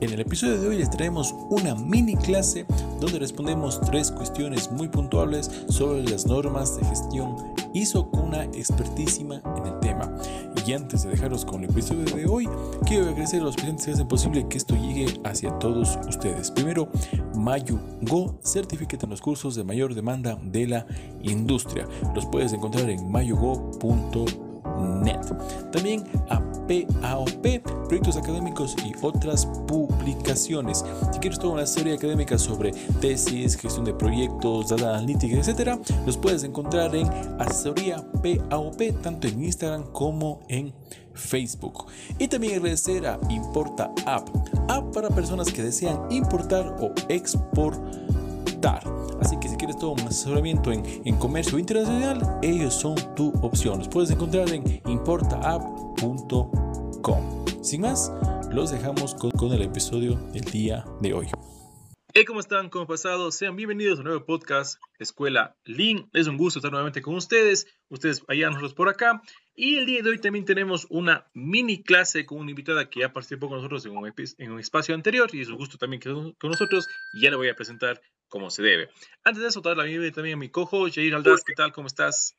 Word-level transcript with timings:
En 0.00 0.12
el 0.12 0.20
episodio 0.20 0.60
de 0.60 0.68
hoy 0.68 0.78
les 0.78 0.90
traemos 0.90 1.34
una 1.48 1.74
mini 1.74 2.16
clase 2.16 2.66
donde 3.00 3.18
respondemos 3.18 3.80
tres 3.80 4.10
cuestiones 4.10 4.70
muy 4.70 4.88
puntuales 4.88 5.50
sobre 5.68 6.02
las 6.02 6.26
normas 6.26 6.76
de 6.76 6.84
gestión 6.84 7.36
ISO 7.72 8.10
con 8.10 8.24
una 8.24 8.44
expertísima 8.44 9.40
en 9.56 9.66
el 9.66 9.80
tema. 9.80 10.12
Y 10.66 10.72
antes 10.72 11.04
de 11.04 11.10
dejaros 11.10 11.44
con 11.44 11.62
el 11.62 11.70
episodio 11.70 12.04
de 12.04 12.26
hoy, 12.26 12.48
quiero 12.86 13.08
agradecer 13.08 13.40
a 13.40 13.44
los 13.44 13.54
presentes 13.54 13.86
que 13.86 13.92
hacen 13.92 14.08
posible 14.08 14.46
que 14.48 14.58
esto 14.58 14.74
llegue 14.74 15.20
hacia 15.24 15.56
todos 15.58 15.96
ustedes. 16.08 16.50
Primero, 16.50 16.88
Mayu 17.36 17.78
Go, 18.02 18.38
en 18.54 19.10
los 19.10 19.20
cursos 19.20 19.54
de 19.54 19.64
mayor 19.64 19.94
demanda 19.94 20.38
de 20.42 20.66
la 20.66 20.86
industria. 21.22 21.86
Los 22.14 22.26
puedes 22.26 22.52
encontrar 22.52 22.90
en 22.90 23.10
mayugo.com 23.10 24.45
net. 24.76 25.20
También 25.70 26.04
a 26.30 26.40
PAOP, 26.40 27.62
proyectos 27.86 28.16
académicos 28.16 28.76
y 28.84 28.92
otras 29.02 29.46
publicaciones. 29.66 30.84
Si 31.12 31.18
quieres 31.18 31.38
toda 31.38 31.54
una 31.54 31.66
serie 31.66 31.94
académica 31.94 32.38
sobre 32.38 32.72
tesis, 33.00 33.56
gestión 33.56 33.84
de 33.84 33.94
proyectos, 33.94 34.68
data 34.68 34.96
analítica, 34.96 35.36
etc., 35.36 35.78
los 36.04 36.16
puedes 36.16 36.44
encontrar 36.44 36.94
en 36.94 37.08
asesoría 37.38 38.04
PAOP, 38.22 39.02
tanto 39.02 39.28
en 39.28 39.44
Instagram 39.44 39.84
como 39.92 40.40
en 40.48 40.72
Facebook. 41.14 41.86
Y 42.18 42.28
también 42.28 42.56
agradecer 42.56 43.06
a 43.06 43.18
Importa 43.30 43.92
App, 44.06 44.28
app 44.68 44.94
para 44.94 45.08
personas 45.10 45.52
que 45.52 45.62
desean 45.62 46.00
importar 46.10 46.76
o 46.80 46.92
exportar. 47.08 48.82
Todo 49.76 49.92
un 49.92 50.00
asesoramiento 50.00 50.72
en, 50.72 51.16
comercio 51.16 51.58
internacional, 51.58 52.38
ellos 52.42 52.74
son 52.74 52.96
tu 53.14 53.32
opción. 53.42 53.78
Los 53.78 53.88
puedes 53.88 54.10
encontrar 54.10 54.52
en 54.52 54.82
importaapp.com. 54.86 57.44
Sin 57.62 57.82
más, 57.82 58.10
los 58.50 58.70
dejamos 58.70 59.14
con, 59.14 59.30
con 59.32 59.52
el 59.52 59.60
episodio 59.62 60.16
del 60.32 60.44
día 60.44 60.84
de 61.00 61.14
hoy. 61.14 61.28
Hey, 62.18 62.24
¿cómo 62.24 62.40
están? 62.40 62.70
¿Cómo 62.70 62.86
pasado? 62.86 63.30
Sean 63.30 63.56
bienvenidos 63.56 63.98
a 63.98 64.00
un 64.00 64.06
nuevo 64.06 64.24
podcast 64.24 64.80
Escuela 64.98 65.54
Link. 65.66 66.08
Es 66.14 66.26
un 66.26 66.38
gusto 66.38 66.60
estar 66.60 66.72
nuevamente 66.72 67.02
con 67.02 67.14
ustedes. 67.14 67.66
Ustedes 67.90 68.22
allá, 68.26 68.46
nosotros 68.46 68.72
por 68.72 68.88
acá. 68.88 69.20
Y 69.54 69.76
el 69.76 69.84
día 69.84 70.00
de 70.00 70.08
hoy 70.08 70.18
también 70.18 70.46
tenemos 70.46 70.86
una 70.88 71.26
mini 71.34 71.82
clase 71.82 72.24
con 72.24 72.38
una 72.38 72.48
invitada 72.48 72.88
que 72.88 73.00
ya 73.00 73.12
participó 73.12 73.48
con 73.50 73.58
nosotros 73.58 73.84
en 73.84 73.94
un, 73.94 74.10
en 74.16 74.50
un 74.50 74.58
espacio 74.58 74.94
anterior 74.94 75.28
y 75.34 75.42
es 75.42 75.48
un 75.48 75.56
gusto 75.56 75.76
también 75.76 76.00
que 76.00 76.10
con 76.10 76.50
nosotros. 76.50 76.88
Y 77.12 77.20
ya 77.20 77.28
le 77.28 77.36
voy 77.36 77.50
a 77.50 77.54
presentar 77.54 78.00
como 78.28 78.48
se 78.48 78.62
debe. 78.62 78.88
Antes 79.22 79.42
de 79.42 79.50
eso, 79.50 79.60
dar 79.60 79.76
la 79.76 79.84
bienvenida 79.84 80.14
también 80.14 80.36
a 80.36 80.40
mi 80.40 80.48
cojo, 80.48 80.90
Jair 80.90 81.14
Aldaz. 81.14 81.44
¿Qué 81.44 81.52
tal? 81.52 81.72
¿Cómo 81.72 81.86
estás? 81.86 82.34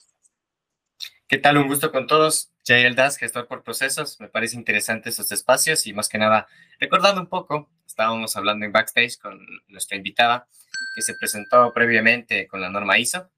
¿Qué 1.29 1.37
tal? 1.37 1.57
Un 1.57 1.67
gusto 1.67 1.91
con 1.91 2.07
todos. 2.07 2.53
Jair 2.65 2.87
Aldaz, 2.87 3.17
gestor 3.17 3.49
por 3.49 3.61
procesos. 3.61 4.17
Me 4.21 4.29
parece 4.29 4.55
interesante 4.55 5.09
estos 5.09 5.29
espacios 5.33 5.85
y 5.85 5.91
más 5.91 6.07
que 6.07 6.17
nada, 6.17 6.47
recordando 6.79 7.19
un 7.19 7.27
poco, 7.27 7.69
estábamos 7.85 8.37
hablando 8.37 8.65
en 8.65 8.71
backstage 8.71 9.17
con 9.17 9.45
nuestra 9.67 9.97
invitada 9.97 10.47
que 10.95 11.01
se 11.01 11.15
presentó 11.15 11.73
previamente 11.73 12.47
con 12.47 12.61
la 12.61 12.69
norma 12.69 12.97
ISO, 12.97 13.29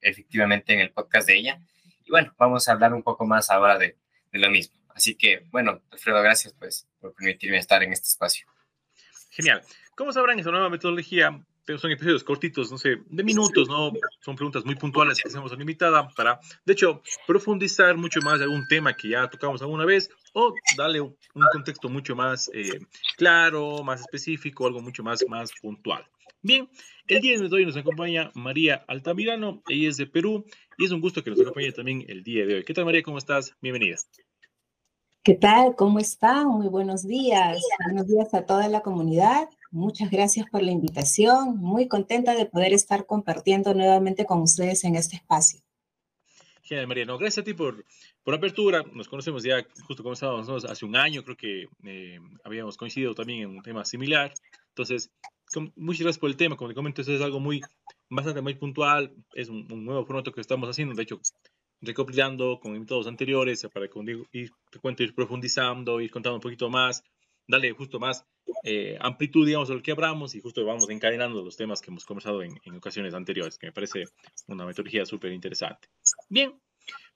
efectivamente 0.00 0.72
en 0.72 0.80
el 0.80 0.92
podcast 0.92 1.26
de 1.26 1.36
ella. 1.36 1.60
Y 2.06 2.10
bueno, 2.10 2.34
vamos 2.38 2.68
a 2.68 2.72
hablar 2.72 2.94
un 2.94 3.02
poco 3.02 3.26
más 3.26 3.50
ahora 3.50 3.76
de, 3.76 3.98
de 4.32 4.38
lo 4.38 4.48
mismo. 4.48 4.74
Así 4.94 5.14
que, 5.14 5.44
bueno, 5.50 5.82
Alfredo, 5.90 6.22
gracias 6.22 6.54
pues 6.58 6.88
por 7.00 7.12
permitirme 7.12 7.58
estar 7.58 7.82
en 7.82 7.92
este 7.92 8.06
espacio. 8.06 8.46
Genial. 9.28 9.60
Como 9.94 10.10
sabrán, 10.14 10.38
esta 10.38 10.50
nueva 10.50 10.70
metodología 10.70 11.38
son 11.78 11.90
episodios 11.90 12.24
cortitos, 12.24 12.70
no 12.70 12.78
sé, 12.78 12.98
de 13.06 13.24
minutos, 13.24 13.68
¿no? 13.68 13.92
Son 14.20 14.36
preguntas 14.36 14.64
muy 14.64 14.74
puntuales 14.74 15.20
que 15.20 15.28
hacemos 15.28 15.52
a 15.52 15.56
la 15.56 15.62
invitada 15.62 16.08
para, 16.10 16.38
de 16.64 16.72
hecho, 16.72 17.02
profundizar 17.26 17.96
mucho 17.96 18.20
más 18.20 18.38
de 18.38 18.44
algún 18.44 18.66
tema 18.68 18.94
que 18.94 19.08
ya 19.08 19.28
tocamos 19.28 19.62
alguna 19.62 19.84
vez 19.84 20.10
o 20.34 20.52
darle 20.76 21.00
un 21.00 21.16
contexto 21.52 21.88
mucho 21.88 22.14
más 22.14 22.50
eh, 22.52 22.78
claro, 23.16 23.82
más 23.82 24.00
específico, 24.00 24.66
algo 24.66 24.80
mucho 24.80 25.02
más, 25.02 25.24
más 25.28 25.52
puntual. 25.60 26.04
Bien, 26.42 26.68
el 27.08 27.20
día 27.22 27.38
de 27.38 27.48
hoy 27.50 27.64
nos 27.64 27.76
acompaña 27.76 28.30
María 28.34 28.84
Altamirano, 28.86 29.62
ella 29.68 29.88
es 29.88 29.96
de 29.96 30.06
Perú 30.06 30.44
y 30.76 30.84
es 30.84 30.90
un 30.90 31.00
gusto 31.00 31.24
que 31.24 31.30
nos 31.30 31.40
acompañe 31.40 31.72
también 31.72 32.04
el 32.08 32.22
día 32.22 32.44
de 32.44 32.56
hoy. 32.56 32.64
¿Qué 32.64 32.74
tal 32.74 32.84
María? 32.84 33.02
¿Cómo 33.02 33.16
estás? 33.16 33.54
Bienvenida. 33.62 33.96
¿Qué 35.22 35.34
tal? 35.34 35.74
¿Cómo 35.74 36.00
están? 36.00 36.48
Muy 36.48 36.68
buenos 36.68 37.06
días. 37.06 37.62
Buenos 37.86 38.06
días 38.06 38.34
a 38.34 38.44
toda 38.44 38.68
la 38.68 38.82
comunidad 38.82 39.48
Muchas 39.74 40.08
gracias 40.08 40.48
por 40.48 40.62
la 40.62 40.70
invitación. 40.70 41.58
Muy 41.58 41.88
contenta 41.88 42.36
de 42.36 42.46
poder 42.46 42.72
estar 42.72 43.06
compartiendo 43.06 43.74
nuevamente 43.74 44.24
con 44.24 44.40
ustedes 44.40 44.84
en 44.84 44.94
este 44.94 45.16
espacio. 45.16 45.58
Genial, 46.62 46.86
María. 46.86 47.04
gracias 47.06 47.38
a 47.38 47.42
ti 47.42 47.54
por, 47.54 47.84
por 48.22 48.34
la 48.34 48.38
apertura. 48.38 48.84
Nos 48.92 49.08
conocemos 49.08 49.42
ya, 49.42 49.66
justo 49.88 50.04
comenzábamos 50.04 50.64
hace 50.64 50.84
un 50.84 50.94
año, 50.94 51.24
creo 51.24 51.36
que 51.36 51.66
eh, 51.82 52.20
habíamos 52.44 52.76
coincidido 52.76 53.16
también 53.16 53.40
en 53.40 53.48
un 53.48 53.62
tema 53.62 53.84
similar. 53.84 54.32
Entonces, 54.68 55.10
muchas 55.74 56.02
gracias 56.02 56.20
por 56.20 56.30
el 56.30 56.36
tema. 56.36 56.56
Como 56.56 56.68
te 56.68 56.76
comento, 56.76 57.02
eso 57.02 57.12
es 57.12 57.20
algo 57.20 57.40
muy, 57.40 57.60
bastante 58.08 58.42
muy 58.42 58.54
puntual. 58.54 59.12
Es 59.32 59.48
un, 59.48 59.66
nuevo 59.84 60.06
formato 60.06 60.30
que 60.30 60.40
estamos 60.40 60.68
haciendo. 60.68 60.94
De 60.94 61.02
hecho, 61.02 61.20
recopilando 61.80 62.60
con 62.60 62.76
invitados 62.76 63.08
anteriores 63.08 63.66
para 63.74 63.86
ir, 64.30 64.52
te 64.70 64.78
cuento, 64.78 65.02
ir 65.02 65.16
profundizando, 65.16 66.00
ir 66.00 66.12
contando 66.12 66.36
un 66.36 66.42
poquito 66.42 66.70
más 66.70 67.02
darle 67.46 67.72
justo 67.72 67.98
más 67.98 68.24
eh, 68.62 68.96
amplitud, 69.00 69.46
digamos, 69.46 69.70
a 69.70 69.74
lo 69.74 69.82
que 69.82 69.92
hablamos 69.92 70.34
y 70.34 70.40
justo 70.40 70.64
vamos 70.64 70.88
encadenando 70.88 71.42
los 71.42 71.56
temas 71.56 71.80
que 71.80 71.90
hemos 71.90 72.04
conversado 72.04 72.42
en, 72.42 72.58
ocasiones 72.76 73.14
anteriores, 73.14 73.58
que 73.58 73.66
me 73.66 73.72
parece 73.72 74.04
una 74.46 74.64
metodología 74.64 75.04
súper 75.06 75.32
interesante. 75.32 75.88
Bien, 76.28 76.60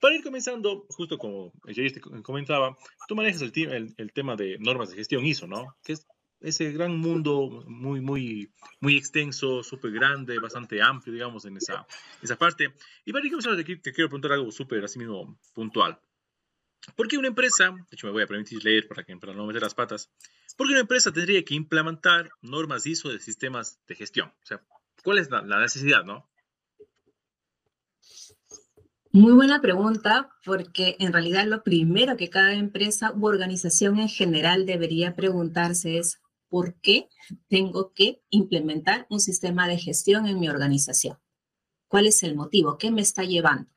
para 0.01 0.15
ir 0.15 0.23
comenzando, 0.23 0.87
justo 0.89 1.19
como 1.19 1.53
ya 1.67 1.83
te 1.93 2.01
comentaba, 2.01 2.77
tú 3.07 3.15
manejas 3.15 3.43
el, 3.43 3.95
el, 3.97 4.13
tema 4.13 4.37
de 4.37 4.59
normas 4.59 4.91
de 4.91 4.97
gestión 4.97 5.25
ISO, 5.27 5.47
¿no? 5.47 5.77
Que 5.85 5.95
es 5.95 6.07
ese 6.41 6.71
gran 6.71 6.97
mundo 6.97 7.65
muy, 7.67 8.01
muy, 8.01 8.53
muy 8.81 8.97
extenso, 8.97 9.63
súper 9.63 9.91
grande, 9.91 10.39
bastante 10.39 10.81
amplio, 10.81 11.15
digamos, 11.15 11.45
en 11.45 11.57
esa, 11.57 11.87
esa 12.23 12.37
parte. 12.37 12.75
Y 13.05 13.13
para 13.13 13.25
ir 13.25 13.33
comenzando, 13.33 13.63
te, 13.63 13.77
te 13.77 13.93
quiero 13.93 14.09
preguntar 14.09 14.33
algo 14.33 14.51
súper, 14.53 14.85
así 14.85 14.99
mismo, 14.99 15.39
puntual. 15.55 15.99
¿Por 16.97 17.09
qué 17.09 17.19
una 17.19 17.29
empresa, 17.29 17.71
de 17.71 17.85
hecho 17.91 18.07
me 18.07 18.13
voy 18.13 18.23
a 18.23 18.27
permitir 18.27 18.63
leer 18.65 18.87
para, 18.89 19.05
que, 19.05 19.17
para 19.17 19.33
no 19.33 19.47
meter 19.47 19.63
las 19.63 19.75
patas, 19.75 20.11
¿por 20.57 20.67
qué 20.67 20.73
una 20.73 20.81
empresa 20.83 21.13
tendría 21.13 21.45
que 21.45 21.55
implementar 21.55 22.31
normas 22.43 22.87
ISO 22.87 23.11
de 23.11 23.21
sistemas 23.21 23.79
de 23.87 23.95
gestión? 23.95 24.29
O 24.29 24.47
sea, 24.47 24.63
¿cuál 25.05 25.19
es 25.19 25.31
la, 25.31 25.43
necesidad, 25.43 26.05
no? 26.05 26.29
Muy 29.11 29.33
buena 29.33 29.61
pregunta, 29.61 30.31
porque 30.45 30.97
en 30.99 31.13
realidad 31.13 31.47
lo 31.47 31.63
primero 31.63 32.17
que 32.17 32.29
cada 32.29 32.53
empresa 32.53 33.13
u 33.15 33.27
organización 33.27 33.99
en 33.99 34.09
general 34.09 34.67
debería 34.67 35.17
preguntarse 35.17 35.99
es, 35.99 36.21
¿por 36.49 36.79
qué 36.81 37.09
tengo 37.49 37.93
que 37.95 38.23
implementar 38.31 39.07
un 39.09 39.21
sistema 39.21 39.67
de 39.67 39.79
gestión 39.79 40.27
en 40.27 40.39
mi 40.39 40.49
organización? 40.49 41.19
¿Cuál 41.89 42.07
es 42.07 42.23
el 42.23 42.35
motivo? 42.37 42.77
¿Qué 42.77 42.91
me 42.91 43.01
está 43.01 43.25
llevando? 43.25 43.71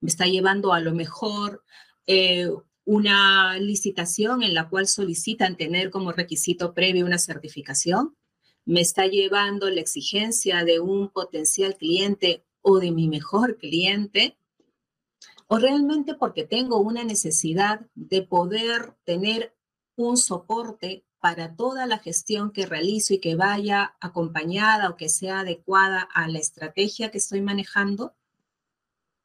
¿Me 0.00 0.08
está 0.08 0.26
llevando 0.26 0.72
a 0.72 0.80
lo 0.80 0.94
mejor 0.94 1.64
eh, 2.06 2.48
una 2.84 3.58
licitación 3.58 4.42
en 4.42 4.54
la 4.54 4.68
cual 4.68 4.86
solicitan 4.86 5.56
tener 5.56 5.90
como 5.90 6.12
requisito 6.12 6.72
previo 6.72 7.04
una 7.04 7.18
certificación, 7.18 8.16
me 8.64 8.80
está 8.80 9.06
llevando 9.06 9.70
la 9.70 9.80
exigencia 9.80 10.64
de 10.64 10.80
un 10.80 11.08
potencial 11.08 11.76
cliente 11.76 12.44
o 12.62 12.78
de 12.78 12.90
mi 12.90 13.08
mejor 13.08 13.58
cliente, 13.58 14.38
o 15.48 15.58
realmente 15.58 16.14
porque 16.14 16.44
tengo 16.44 16.80
una 16.80 17.04
necesidad 17.04 17.86
de 17.94 18.22
poder 18.22 18.96
tener 19.04 19.56
un 19.96 20.16
soporte 20.16 21.04
para 21.20 21.54
toda 21.56 21.86
la 21.86 21.98
gestión 21.98 22.52
que 22.52 22.66
realizo 22.66 23.14
y 23.14 23.18
que 23.18 23.34
vaya 23.34 23.96
acompañada 24.00 24.90
o 24.90 24.96
que 24.96 25.08
sea 25.08 25.40
adecuada 25.40 26.08
a 26.14 26.28
la 26.28 26.38
estrategia 26.38 27.10
que 27.10 27.18
estoy 27.18 27.40
manejando, 27.40 28.14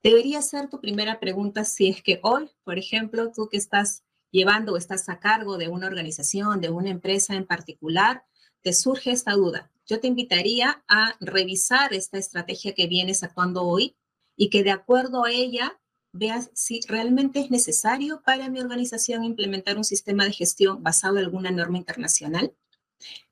Debería 0.03 0.41
ser 0.41 0.67
tu 0.67 0.79
primera 0.79 1.19
pregunta 1.19 1.63
si 1.63 1.87
es 1.87 2.01
que 2.01 2.19
hoy, 2.23 2.49
por 2.63 2.79
ejemplo, 2.79 3.31
tú 3.31 3.49
que 3.49 3.57
estás 3.57 4.03
llevando 4.31 4.73
o 4.73 4.77
estás 4.77 5.07
a 5.09 5.19
cargo 5.19 5.57
de 5.57 5.67
una 5.67 5.85
organización, 5.85 6.59
de 6.59 6.69
una 6.69 6.89
empresa 6.89 7.35
en 7.35 7.45
particular, 7.45 8.25
te 8.61 8.73
surge 8.73 9.11
esta 9.11 9.33
duda. 9.33 9.71
Yo 9.85 9.99
te 9.99 10.07
invitaría 10.07 10.83
a 10.87 11.15
revisar 11.19 11.93
esta 11.93 12.17
estrategia 12.17 12.73
que 12.73 12.87
vienes 12.87 13.21
actuando 13.21 13.63
hoy 13.63 13.95
y 14.35 14.49
que 14.49 14.63
de 14.63 14.71
acuerdo 14.71 15.23
a 15.23 15.31
ella 15.31 15.79
veas 16.13 16.49
si 16.53 16.79
realmente 16.87 17.39
es 17.39 17.51
necesario 17.51 18.21
para 18.25 18.49
mi 18.49 18.59
organización 18.59 19.23
implementar 19.23 19.77
un 19.77 19.83
sistema 19.83 20.25
de 20.25 20.33
gestión 20.33 20.81
basado 20.81 21.17
en 21.17 21.25
alguna 21.25 21.51
norma 21.51 21.77
internacional. 21.77 22.55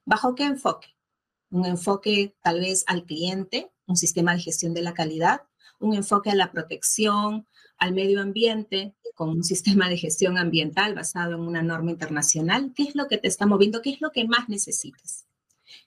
¿Bajo 0.05 0.35
qué 0.35 0.43
enfoque? 0.43 0.95
Un 1.49 1.65
enfoque 1.65 2.35
tal 2.43 2.59
vez 2.59 2.83
al 2.87 3.05
cliente, 3.05 3.71
un 3.87 3.97
sistema 3.97 4.33
de 4.33 4.41
gestión 4.41 4.73
de 4.73 4.83
la 4.83 4.93
calidad, 4.93 5.48
un 5.79 5.95
enfoque 5.95 6.29
a 6.29 6.35
la 6.35 6.51
protección, 6.51 7.47
al 7.77 7.93
medio 7.93 8.21
ambiente, 8.21 8.93
con 9.15 9.29
un 9.29 9.43
sistema 9.43 9.89
de 9.89 9.97
gestión 9.97 10.37
ambiental 10.37 10.95
basado 10.95 11.35
en 11.35 11.41
una 11.41 11.61
norma 11.61 11.91
internacional. 11.91 12.71
¿Qué 12.75 12.83
es 12.83 12.95
lo 12.95 13.07
que 13.07 13.17
te 13.17 13.27
está 13.27 13.45
moviendo? 13.45 13.81
¿Qué 13.81 13.91
es 13.91 14.01
lo 14.01 14.11
que 14.11 14.27
más 14.27 14.47
necesitas? 14.49 15.25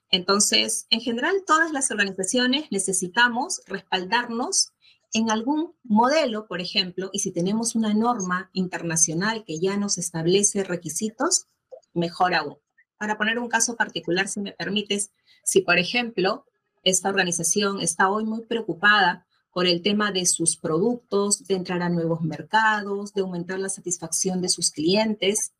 Entonces, 0.09 0.85
en 0.91 1.01
general, 1.01 1.43
todas 1.45 1.71
las 1.71 1.89
organizaciones 1.89 2.65
necesitamos 2.69 3.61
respaldarnos 3.65 4.71
en 5.13 5.29
algún 5.29 5.73
modelo, 5.83 6.47
por 6.47 6.61
ejemplo, 6.61 7.09
y 7.13 7.19
si 7.19 7.31
tenemos 7.31 7.75
una 7.75 7.93
norma 7.93 8.49
internacional 8.53 9.43
que 9.45 9.59
ya 9.59 9.77
nos 9.77 9.97
establece 9.97 10.63
requisitos, 10.63 11.47
mejor 11.93 12.33
aún. 12.33 12.57
para 12.97 13.17
poner 13.17 13.37
un 13.37 13.49
caso 13.49 13.75
particular, 13.75 14.27
si 14.29 14.39
me 14.39 14.53
permites, 14.53 15.11
si 15.43 15.61
por 15.61 15.77
ejemplo 15.77 16.45
esta 16.83 17.09
organización 17.09 17.81
está 17.81 18.09
hoy 18.09 18.23
muy 18.23 18.45
preocupada 18.45 19.25
por 19.53 19.67
el 19.67 19.81
tema 19.83 20.11
de 20.11 20.25
sus 20.25 20.57
productos, 20.57 21.45
de 21.45 21.53
entrar 21.53 21.81
a 21.83 21.89
nuevos 21.89 22.21
mercados, 22.21 23.13
de 23.13 23.21
aumentar 23.21 23.59
la 23.59 23.69
satisfacción 23.69 24.41
de 24.41 24.49
sus 24.49 24.71
clientes, 24.71 25.53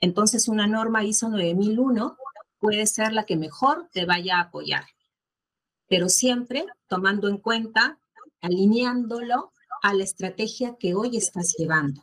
entonces 0.00 0.48
una 0.48 0.66
norma 0.66 1.04
ISO 1.04 1.28
9001 1.28 2.16
puede 2.58 2.86
ser 2.86 3.12
la 3.12 3.24
que 3.24 3.36
mejor 3.36 3.88
te 3.92 4.04
vaya 4.04 4.38
a 4.38 4.42
apoyar, 4.42 4.84
pero 5.88 6.08
siempre 6.08 6.66
tomando 6.88 7.28
en 7.28 7.38
cuenta, 7.38 7.98
alineándolo 8.40 9.52
a 9.82 9.94
la 9.94 10.04
estrategia 10.04 10.76
que 10.78 10.94
hoy 10.94 11.16
estás 11.16 11.54
llevando 11.56 12.02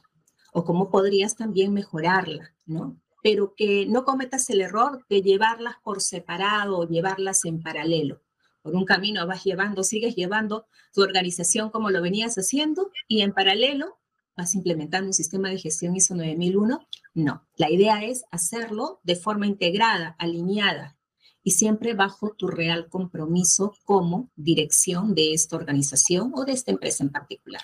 o 0.54 0.64
cómo 0.64 0.90
podrías 0.90 1.36
también 1.36 1.74
mejorarla, 1.74 2.56
¿no? 2.66 2.98
Pero 3.22 3.54
que 3.56 3.86
no 3.86 4.06
cometas 4.06 4.50
el 4.50 4.62
error 4.62 5.06
de 5.10 5.22
llevarlas 5.22 5.76
por 5.84 6.02
separado 6.02 6.78
o 6.80 6.88
llevarlas 6.88 7.46
en 7.46 7.62
paralelo. 7.62 8.22
Por 8.64 8.76
un 8.76 8.86
camino 8.86 9.28
vas 9.28 9.44
llevando, 9.44 9.84
sigues 9.84 10.16
llevando 10.16 10.66
tu 10.94 11.02
organización 11.02 11.70
como 11.70 11.92
lo 11.92 12.02
venías 12.02 12.36
haciendo 12.36 12.92
y 13.08 13.22
en 13.22 13.34
paralelo 13.34 14.00
vas 14.36 14.56
implementando 14.56 15.08
un 15.08 15.14
sistema 15.14 15.50
de 15.50 15.60
gestión 15.60 15.96
ISO 15.96 16.16
9001. 16.16 16.80
No, 17.14 17.46
la 17.58 17.70
idea 17.70 18.04
es 18.04 18.24
hacerlo 18.32 19.02
de 19.04 19.18
forma 19.18 19.46
integrada, 19.46 20.16
alineada 20.18 20.98
y 21.44 21.52
siempre 21.52 21.94
bajo 21.94 22.34
tu 22.36 22.48
real 22.48 22.88
compromiso 22.90 23.74
como 23.84 24.32
dirección 24.36 25.14
de 25.14 25.34
esta 25.34 25.58
organización 25.58 26.32
o 26.34 26.46
de 26.46 26.54
esta 26.54 26.72
empresa 26.72 27.04
en 27.04 27.12
particular. 27.12 27.64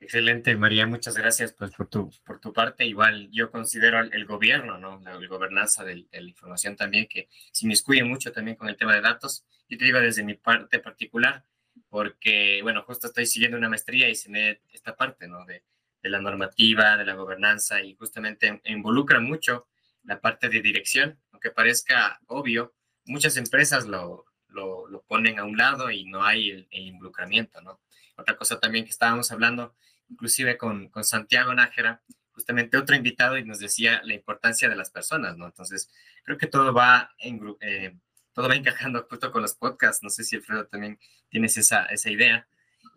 Excelente, 0.00 0.56
María, 0.56 0.86
muchas 0.86 1.16
gracias 1.16 1.52
pues, 1.52 1.72
por, 1.72 1.88
tu, 1.88 2.10
por 2.24 2.40
tu 2.40 2.52
parte. 2.52 2.86
Igual 2.86 3.28
yo 3.32 3.50
considero 3.50 4.00
el, 4.00 4.24
gobierno, 4.26 4.78
¿no? 4.78 5.00
la, 5.00 5.18
gobernanza 5.26 5.84
de, 5.84 6.06
la 6.12 6.20
información 6.20 6.76
también, 6.76 7.08
que 7.08 7.28
se 7.52 7.66
inmiscuye 7.66 8.04
mucho 8.04 8.30
también 8.30 8.56
con 8.56 8.68
el 8.68 8.76
tema 8.76 8.94
de 8.94 9.00
datos. 9.00 9.44
Yo 9.68 9.76
te 9.76 9.84
digo 9.84 10.00
desde 10.00 10.22
mi 10.22 10.34
parte 10.34 10.78
particular, 10.78 11.44
porque, 11.88 12.60
bueno, 12.62 12.82
justo 12.84 13.08
estoy 13.08 13.26
siguiendo 13.26 13.58
una 13.58 13.68
maestría 13.68 14.08
y 14.08 14.14
se 14.14 14.30
me 14.30 14.60
esta 14.72 14.96
parte, 14.96 15.26
¿no? 15.26 15.44
De, 15.44 15.64
de 16.02 16.08
la 16.10 16.20
normativa, 16.20 16.96
de 16.96 17.04
la 17.04 17.14
gobernanza 17.14 17.82
y 17.82 17.94
justamente 17.96 18.60
involucra 18.64 19.20
mucho 19.20 19.66
la 20.04 20.20
parte 20.20 20.48
de 20.48 20.62
dirección, 20.62 21.18
aunque 21.32 21.50
parezca 21.50 22.20
obvio, 22.26 22.74
muchas 23.04 23.36
empresas 23.36 23.86
lo, 23.86 24.26
lo, 24.48 24.86
lo 24.86 25.02
ponen 25.02 25.38
a 25.38 25.44
un 25.44 25.56
lado 25.56 25.90
y 25.90 26.04
no 26.04 26.24
hay 26.24 26.50
el, 26.50 26.68
el 26.70 26.86
involucramiento, 26.86 27.60
¿no? 27.60 27.80
Otra 28.18 28.36
cosa 28.36 28.60
también 28.60 28.84
que 28.84 28.90
estábamos 28.90 29.32
hablando 29.32 29.74
inclusive 30.10 30.56
con, 30.56 30.88
con 30.88 31.04
Santiago 31.04 31.54
Nájera, 31.54 32.02
justamente 32.32 32.76
otro 32.76 32.96
invitado 32.96 33.36
y 33.36 33.44
nos 33.44 33.58
decía 33.58 34.00
la 34.04 34.14
importancia 34.14 34.68
de 34.68 34.76
las 34.76 34.90
personas, 34.90 35.36
¿no? 35.36 35.46
Entonces, 35.46 35.90
creo 36.24 36.38
que 36.38 36.46
todo 36.46 36.72
va, 36.72 37.14
en, 37.18 37.40
eh, 37.60 37.96
todo 38.32 38.48
va 38.48 38.54
encajando 38.54 39.06
justo 39.08 39.32
con 39.32 39.42
los 39.42 39.54
podcasts. 39.54 40.02
No 40.02 40.10
sé 40.10 40.24
si 40.24 40.36
Alfredo 40.36 40.66
también 40.66 40.98
tienes 41.28 41.56
esa, 41.56 41.86
esa 41.86 42.10
idea. 42.10 42.48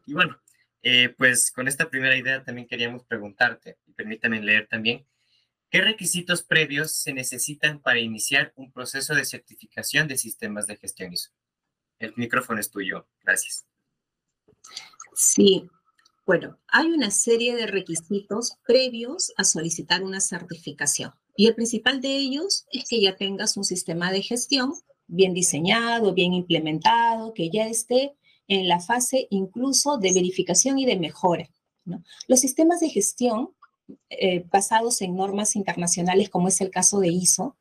Y 0.05 0.13
bueno, 0.13 0.39
eh, 0.83 1.09
pues 1.17 1.51
con 1.51 1.67
esta 1.67 1.89
primera 1.89 2.15
idea 2.15 2.43
también 2.43 2.67
queríamos 2.67 3.03
preguntarte, 3.05 3.77
y 3.85 3.93
permítanme 3.93 4.41
leer 4.41 4.67
también, 4.67 5.07
¿qué 5.69 5.81
requisitos 5.81 6.43
previos 6.43 6.91
se 6.91 7.13
necesitan 7.13 7.79
para 7.79 7.99
iniciar 7.99 8.53
un 8.55 8.71
proceso 8.71 9.15
de 9.15 9.25
certificación 9.25 10.07
de 10.07 10.17
sistemas 10.17 10.67
de 10.67 10.77
gestión 10.77 11.13
ISO? 11.13 11.31
El 11.99 12.13
micrófono 12.15 12.59
es 12.59 12.71
tuyo. 12.71 13.07
Gracias. 13.23 13.67
Sí, 15.13 15.67
bueno, 16.25 16.57
hay 16.67 16.87
una 16.87 17.11
serie 17.11 17.55
de 17.55 17.67
requisitos 17.67 18.57
previos 18.65 19.33
a 19.37 19.43
solicitar 19.43 20.03
una 20.03 20.19
certificación 20.19 21.11
y 21.35 21.47
el 21.47 21.55
principal 21.55 22.01
de 22.01 22.15
ellos 22.15 22.65
es 22.71 22.87
que 22.89 23.01
ya 23.01 23.15
tengas 23.15 23.57
un 23.57 23.63
sistema 23.63 24.11
de 24.11 24.21
gestión 24.21 24.73
bien 25.07 25.33
diseñado, 25.33 26.13
bien 26.13 26.33
implementado, 26.33 27.33
que 27.33 27.49
ya 27.49 27.67
esté 27.67 28.15
en 28.47 28.67
la 28.67 28.79
fase 28.79 29.27
incluso 29.29 29.97
de 29.97 30.13
verificación 30.13 30.79
y 30.79 30.85
de 30.85 30.97
mejora. 30.97 31.49
Los 32.27 32.39
sistemas 32.39 32.79
de 32.79 32.89
gestión 32.89 33.49
eh, 34.09 34.45
basados 34.51 35.01
en 35.01 35.15
normas 35.15 35.55
internacionales, 35.55 36.29
como 36.29 36.47
es 36.47 36.61
el 36.61 36.69
caso 36.69 36.99
de 36.99 37.09
ISO, 37.09 37.57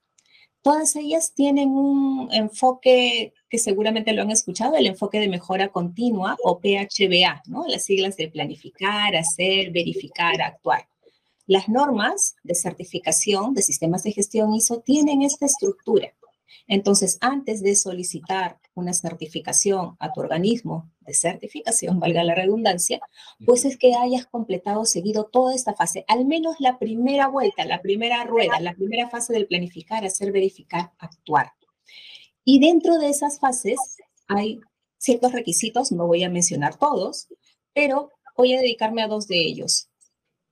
Todas 0.62 0.94
ellas 0.96 1.32
tienen 1.34 1.70
un 1.70 2.28
enfoque 2.32 3.32
que 3.50 3.58
seguramente 3.58 4.12
lo 4.12 4.22
han 4.22 4.30
escuchado, 4.30 4.76
el 4.76 4.86
enfoque 4.86 5.18
de 5.18 5.28
mejora 5.28 5.68
continua 5.68 6.36
o 6.44 6.60
PHBA, 6.60 7.42
¿no? 7.46 7.66
Las 7.66 7.84
siglas 7.84 8.16
de 8.16 8.28
planificar, 8.28 9.16
hacer, 9.16 9.72
verificar, 9.72 10.40
actuar. 10.40 10.86
Las 11.46 11.68
normas 11.68 12.36
de 12.44 12.54
certificación 12.54 13.54
de 13.54 13.62
sistemas 13.62 14.04
de 14.04 14.12
gestión 14.12 14.54
ISO 14.54 14.80
tienen 14.80 15.22
esta 15.22 15.46
estructura. 15.46 16.14
Entonces, 16.68 17.18
antes 17.20 17.60
de 17.60 17.74
solicitar 17.74 18.58
una 18.74 18.92
certificación 18.92 19.96
a 19.98 20.12
tu 20.12 20.20
organismo 20.20 20.88
de 21.00 21.14
certificación, 21.14 21.98
valga 21.98 22.22
la 22.22 22.36
redundancia, 22.36 23.00
pues 23.44 23.64
es 23.64 23.76
que 23.76 23.96
hayas 23.96 24.26
completado, 24.26 24.84
seguido 24.84 25.24
toda 25.24 25.52
esta 25.52 25.74
fase, 25.74 26.04
al 26.06 26.24
menos 26.24 26.54
la 26.60 26.78
primera 26.78 27.26
vuelta, 27.26 27.64
la 27.64 27.82
primera 27.82 28.22
rueda, 28.22 28.60
la 28.60 28.74
primera 28.74 29.08
fase 29.08 29.32
del 29.32 29.48
planificar, 29.48 30.04
hacer, 30.04 30.30
verificar, 30.30 30.92
actuar. 31.00 31.52
Y 32.52 32.58
dentro 32.58 32.98
de 32.98 33.10
esas 33.10 33.38
fases 33.38 33.78
hay 34.26 34.58
ciertos 34.98 35.30
requisitos, 35.30 35.92
no 35.92 36.08
voy 36.08 36.24
a 36.24 36.28
mencionar 36.28 36.76
todos, 36.76 37.28
pero 37.72 38.10
voy 38.36 38.54
a 38.54 38.60
dedicarme 38.60 39.04
a 39.04 39.06
dos 39.06 39.28
de 39.28 39.40
ellos. 39.40 39.88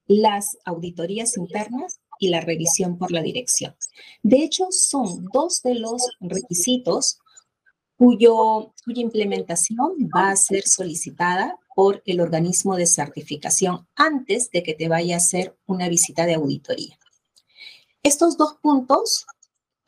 Las 0.07 0.59
auditorías 0.65 1.37
internas 1.37 1.99
y 2.21 2.29
la 2.29 2.41
revisión 2.41 2.99
por 2.99 3.11
la 3.11 3.21
dirección. 3.21 3.75
De 4.23 4.45
hecho, 4.45 4.69
son 4.71 5.25
dos 5.33 5.61
de 5.63 5.75
los 5.75 6.01
requisitos 6.21 7.19
cuyo, 7.97 8.73
cuya 8.85 9.03
implementación 9.03 10.09
va 10.17 10.31
a 10.31 10.37
ser 10.37 10.69
solicitada 10.69 11.59
por 11.75 12.01
el 12.07 12.21
organismo 12.21 12.77
de 12.77 12.87
certificación 12.87 13.89
antes 13.97 14.53
de 14.53 14.63
que 14.63 14.75
te 14.75 14.89
vaya 14.89 15.17
a 15.17 15.19
hacer 15.19 15.59
una 15.67 15.89
visita 15.89 16.27
de 16.27 16.35
auditoría. 16.35 16.97
Estos 18.05 18.37
dos 18.37 18.55
puntos, 18.63 19.27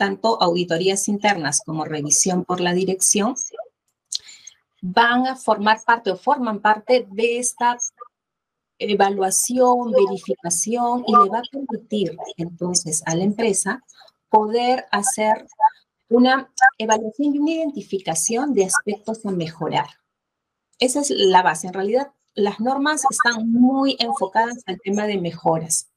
tanto 0.01 0.43
auditorías 0.43 1.09
internas 1.09 1.61
como 1.63 1.85
revisión 1.85 2.47
por 2.47 2.63
la 2.63 2.73
dirección, 2.73 3.35
van 4.81 5.27
a 5.27 5.37
formar 5.37 5.79
parte 5.85 6.11
o 6.11 6.17
forman 6.17 6.61
parte 6.61 7.07
de 7.11 7.39
esta 7.39 7.77
evaluación, 8.79 9.93
verificación 9.93 11.05
y 11.07 11.13
le 11.13 11.29
va 11.29 11.41
a 11.41 11.51
permitir 11.53 12.17
entonces 12.39 13.03
a 13.05 13.15
la 13.15 13.25
empresa 13.25 13.85
poder 14.31 14.87
hacer 14.91 15.47
una 16.09 16.51
evaluación 16.79 17.35
y 17.35 17.39
una 17.39 17.51
identificación 17.51 18.55
de 18.55 18.65
aspectos 18.65 19.27
a 19.27 19.33
mejorar. 19.33 19.91
Esa 20.79 21.01
es 21.01 21.11
la 21.11 21.43
base. 21.43 21.67
En 21.67 21.75
realidad, 21.75 22.15
las 22.33 22.59
normas 22.59 23.03
están 23.11 23.53
muy 23.53 23.99
enfocadas 23.99 24.63
al 24.65 24.81
tema 24.81 25.07
de 25.07 25.21
mejoras. 25.21 25.91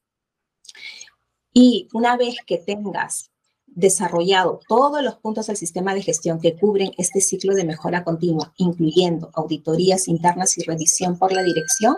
Y 1.54 1.88
una 1.94 2.18
vez 2.18 2.36
que 2.46 2.58
tengas 2.58 3.30
desarrollado 3.74 4.60
todos 4.68 5.02
los 5.02 5.16
puntos 5.16 5.48
del 5.48 5.56
sistema 5.56 5.94
de 5.94 6.02
gestión 6.02 6.40
que 6.40 6.56
cubren 6.56 6.92
este 6.96 7.20
ciclo 7.20 7.54
de 7.54 7.64
mejora 7.64 8.04
continua, 8.04 8.52
incluyendo 8.56 9.30
auditorías 9.34 10.08
internas 10.08 10.56
y 10.58 10.62
revisión 10.62 11.18
por 11.18 11.32
la 11.32 11.42
dirección, 11.42 11.96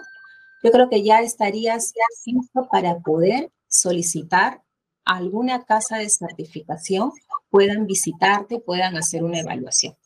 yo 0.62 0.70
creo 0.70 0.88
que 0.88 1.02
ya 1.02 1.20
estarías 1.20 1.92
listo 2.24 2.68
para 2.70 2.98
poder 3.00 3.52
solicitar 3.68 4.62
alguna 5.04 5.64
casa 5.64 5.98
de 5.98 6.08
certificación, 6.08 7.12
puedan 7.50 7.86
visitarte, 7.86 8.58
puedan 8.58 8.96
hacer 8.96 9.22
una 9.22 9.40
evaluación. 9.40 9.96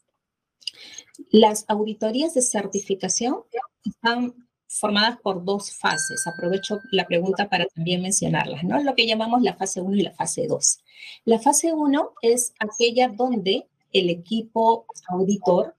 Las 1.30 1.64
auditorías 1.68 2.34
de 2.34 2.42
certificación 2.42 3.42
están 3.84 4.34
formadas 4.78 5.18
por 5.20 5.44
dos 5.44 5.72
fases. 5.72 6.26
Aprovecho 6.26 6.80
la 6.92 7.06
pregunta 7.06 7.48
para 7.48 7.66
también 7.66 8.02
mencionarlas, 8.02 8.64
¿no? 8.64 8.82
Lo 8.82 8.94
que 8.94 9.06
llamamos 9.06 9.42
la 9.42 9.56
fase 9.56 9.80
1 9.80 9.96
y 9.96 10.02
la 10.02 10.12
fase 10.12 10.46
2. 10.46 10.78
La 11.24 11.38
fase 11.38 11.72
1 11.72 12.12
es 12.22 12.54
aquella 12.58 13.08
donde 13.08 13.66
el 13.92 14.08
equipo 14.08 14.86
auditor 15.08 15.74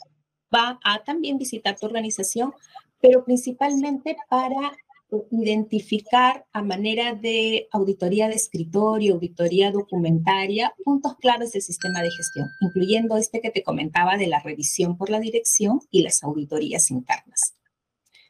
va 0.54 0.80
a 0.84 1.04
también 1.04 1.38
visitar 1.38 1.80
tu 1.80 1.86
organización 1.86 2.54
pero 3.02 3.26
principalmente 3.26 4.16
para 4.30 4.78
identificar 5.32 6.46
a 6.54 6.62
manera 6.62 7.14
de 7.14 7.68
auditoría 7.72 8.30
de 8.30 8.36
escritorio, 8.36 9.16
auditoría 9.16 9.72
documentaria, 9.72 10.74
puntos 10.86 11.18
claves 11.18 11.52
del 11.52 11.62
sistema 11.62 12.02
de 12.02 12.12
gestión, 12.12 12.48
incluyendo 12.62 13.18
este 13.18 13.42
que 13.42 13.50
te 13.50 13.64
comentaba 13.64 14.16
de 14.16 14.28
la 14.28 14.40
revisión 14.40 14.98
por 14.98 15.10
la 15.10 15.20
dirección 15.20 15.82
y 15.90 16.04
las 16.04 16.24
auditorías 16.24 16.92
internas. 16.92 17.56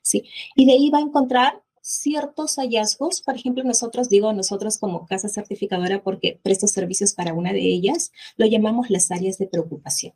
¿Sí? 0.02 0.24
Y 0.56 0.66
de 0.66 0.74
ahí 0.74 0.90
va 0.90 1.00
a 1.00 1.02
encontrar 1.02 1.62
ciertos 1.82 2.56
hallazgos, 2.56 3.22
por 3.22 3.36
ejemplo, 3.36 3.64
nosotros, 3.64 4.10
digo 4.10 4.32
nosotros 4.34 4.78
como 4.78 5.06
casa 5.06 5.30
certificadora 5.30 6.04
porque 6.04 6.40
presto 6.44 6.68
servicios 6.68 7.14
para 7.14 7.34
una 7.34 7.54
de 7.54 7.62
ellas, 7.62 8.12
lo 8.38 8.46
llamamos 8.46 8.90
las 8.90 9.12
áreas 9.12 9.38
de 9.38 9.48
preocupación. 9.48 10.14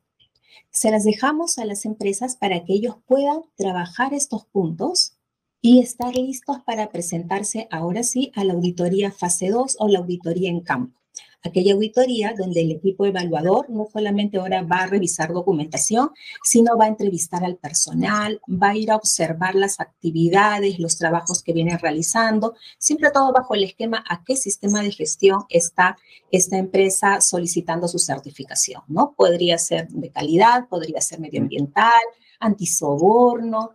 Se 0.72 0.92
las 0.92 1.04
dejamos 1.04 1.58
a 1.58 1.66
las 1.66 1.86
empresas 1.86 2.36
para 2.36 2.64
que 2.64 2.74
ellos 2.74 2.98
puedan 3.06 3.42
trabajar 3.56 4.14
estos 4.14 4.46
puntos 4.46 5.18
y 5.62 5.80
estar 5.80 6.16
listos 6.16 6.58
para 6.66 6.92
presentarse 6.92 7.68
ahora 7.72 8.04
sí 8.04 8.32
a 8.36 8.44
la 8.44 8.54
auditoría 8.54 9.12
fase 9.12 9.50
2 9.50 9.78
o 9.80 9.88
la 9.88 10.00
auditoría 10.00 10.50
en 10.50 10.62
campo. 10.62 11.00
Aquella 11.46 11.74
auditoría 11.74 12.34
donde 12.38 12.62
el 12.62 12.72
equipo 12.72 13.06
evaluador 13.06 13.70
no 13.70 13.88
solamente 13.92 14.38
ahora 14.38 14.64
va 14.64 14.84
a 14.84 14.88
revisar 14.88 15.32
documentación, 15.32 16.12
sino 16.44 16.78
va 16.78 16.86
a 16.86 16.90
entrevistar 16.90 17.44
al 17.44 17.58
personal, 17.58 18.42
va 18.50 18.70
a 18.70 18.76
ir 18.76 18.92
a 18.92 18.96
observar 18.96 19.56
las 19.56 19.80
actividades, 19.80 20.80
los 20.80 20.98
trabajos 20.98 21.44
que 21.44 21.54
vienen 21.54 21.80
realizando, 21.80 22.56
siempre 22.78 23.12
todo 23.12 23.32
bajo 23.32 23.56
el 23.56 23.64
esquema 23.64 24.04
a 24.10 24.24
qué 24.24 24.36
sistema 24.36 24.82
de 24.82 24.92
gestión 24.92 25.44
está 25.50 25.98
esta 26.32 26.58
empresa 26.58 27.22
solicitando 27.22 27.88
su 27.88 28.00
certificación, 28.00 28.82
¿no? 28.88 29.14
Podría 29.16 29.58
ser 29.58 29.88
de 29.90 30.12
calidad, 30.12 30.68
podría 30.68 31.02
ser 31.02 31.20
medioambiental, 31.20 32.02
antisoborno, 32.40 33.72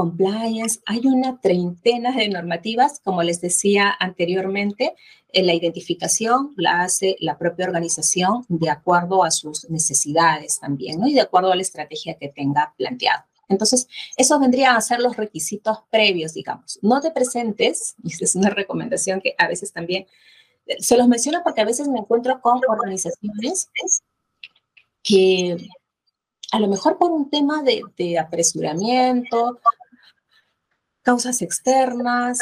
compliance, 0.00 0.80
hay 0.86 1.06
una 1.06 1.38
treintena 1.42 2.16
de 2.16 2.30
normativas, 2.30 3.00
como 3.04 3.22
les 3.22 3.42
decía 3.42 3.94
anteriormente, 4.00 4.94
en 5.30 5.46
la 5.46 5.52
identificación 5.52 6.54
la 6.56 6.80
hace 6.80 7.16
la 7.20 7.36
propia 7.36 7.66
organización 7.66 8.46
de 8.48 8.70
acuerdo 8.70 9.24
a 9.24 9.30
sus 9.30 9.68
necesidades 9.68 10.58
también, 10.58 11.00
¿no? 11.00 11.06
Y 11.06 11.12
de 11.12 11.20
acuerdo 11.20 11.52
a 11.52 11.54
la 11.54 11.60
estrategia 11.60 12.14
que 12.14 12.30
tenga 12.30 12.72
planteado. 12.78 13.24
Entonces, 13.50 13.88
eso 14.16 14.40
vendría 14.40 14.74
a 14.74 14.80
ser 14.80 15.00
los 15.00 15.18
requisitos 15.18 15.80
previos, 15.90 16.32
digamos. 16.32 16.78
No 16.80 17.02
te 17.02 17.10
presentes, 17.10 17.94
y 18.02 18.24
es 18.24 18.34
una 18.34 18.48
recomendación 18.48 19.20
que 19.20 19.34
a 19.36 19.48
veces 19.48 19.70
también 19.70 20.06
se 20.78 20.96
los 20.96 21.08
menciono 21.08 21.42
porque 21.44 21.60
a 21.60 21.66
veces 21.66 21.88
me 21.88 21.98
encuentro 21.98 22.40
con 22.40 22.58
organizaciones 22.66 23.68
que 25.02 25.58
a 26.52 26.58
lo 26.58 26.68
mejor 26.68 26.96
por 26.96 27.10
un 27.10 27.28
tema 27.28 27.62
de 27.62 28.18
apresuramiento, 28.18 29.60
causas 31.02 31.42
externas, 31.42 32.38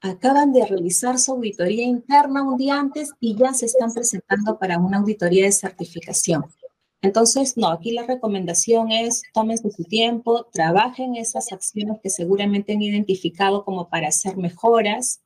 acaban 0.00 0.52
de 0.52 0.66
realizar 0.66 1.18
su 1.18 1.32
auditoría 1.32 1.84
interna 1.84 2.42
un 2.42 2.58
día 2.58 2.78
antes 2.78 3.12
y 3.20 3.36
ya 3.36 3.54
se 3.54 3.66
están 3.66 3.92
presentando 3.92 4.58
para 4.58 4.78
una 4.78 4.98
auditoría 4.98 5.44
de 5.44 5.52
certificación. 5.52 6.44
Entonces, 7.00 7.56
no, 7.56 7.68
aquí 7.68 7.92
la 7.92 8.06
recomendación 8.06 8.90
es 8.90 9.22
tómense 9.32 9.70
su 9.70 9.84
tiempo, 9.84 10.46
trabajen 10.52 11.16
esas 11.16 11.52
acciones 11.52 11.98
que 12.02 12.10
seguramente 12.10 12.72
han 12.72 12.82
identificado 12.82 13.64
como 13.64 13.88
para 13.88 14.08
hacer 14.08 14.36
mejoras, 14.36 15.20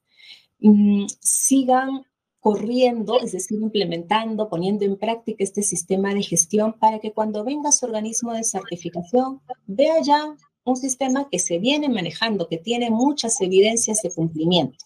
mm, 0.60 1.06
sigan 1.20 2.04
corriendo, 2.40 3.20
es 3.20 3.32
decir, 3.32 3.60
implementando, 3.60 4.48
poniendo 4.48 4.84
en 4.84 4.96
práctica 4.96 5.44
este 5.44 5.62
sistema 5.62 6.14
de 6.14 6.22
gestión 6.22 6.72
para 6.78 6.98
que 6.98 7.12
cuando 7.12 7.44
venga 7.44 7.72
su 7.72 7.86
organismo 7.86 8.32
de 8.32 8.44
certificación 8.44 9.40
vea 9.66 10.00
ya 10.02 10.36
un 10.68 10.76
sistema 10.76 11.28
que 11.30 11.38
se 11.38 11.58
viene 11.58 11.88
manejando, 11.88 12.48
que 12.48 12.58
tiene 12.58 12.90
muchas 12.90 13.40
evidencias 13.40 14.02
de 14.02 14.10
cumplimiento. 14.10 14.84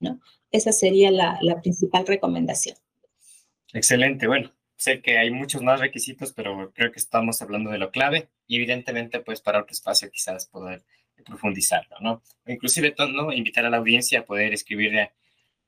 ¿no? 0.00 0.20
Esa 0.50 0.72
sería 0.72 1.10
la, 1.10 1.38
la 1.42 1.60
principal 1.60 2.06
recomendación. 2.06 2.76
Excelente, 3.72 4.26
bueno, 4.26 4.52
sé 4.76 5.00
que 5.00 5.18
hay 5.18 5.30
muchos 5.30 5.62
más 5.62 5.80
requisitos, 5.80 6.32
pero 6.32 6.72
creo 6.72 6.92
que 6.92 6.98
estamos 6.98 7.42
hablando 7.42 7.70
de 7.70 7.78
lo 7.78 7.90
clave 7.90 8.28
y 8.46 8.56
evidentemente 8.56 9.20
pues 9.20 9.40
para 9.40 9.60
otro 9.60 9.72
espacio 9.72 10.10
quizás 10.10 10.46
poder 10.46 10.84
profundizarlo, 11.24 11.96
¿no? 12.00 12.22
inclusive 12.46 12.94
¿no? 13.12 13.32
invitar 13.32 13.64
a 13.64 13.70
la 13.70 13.78
audiencia 13.78 14.20
a 14.20 14.24
poder 14.24 14.52
escribirle 14.52 15.12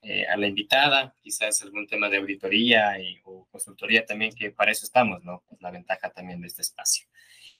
eh, 0.01 0.25
a 0.27 0.37
la 0.37 0.47
invitada, 0.47 1.13
quizás 1.21 1.61
algún 1.61 1.85
tema 1.85 2.07
de 2.07 2.17
auditoría 2.17 2.95
o 3.25 3.45
consultoría 3.51 4.05
también, 4.05 4.33
que 4.33 4.49
para 4.49 4.71
eso 4.71 4.85
estamos, 4.85 5.21
¿no? 5.25 5.43
Es 5.51 5.61
la 5.61 5.71
ventaja 5.71 6.09
también 6.09 6.39
de 6.39 6.47
este 6.47 6.61
espacio. 6.61 7.05